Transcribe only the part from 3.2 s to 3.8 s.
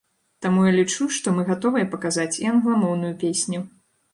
песню.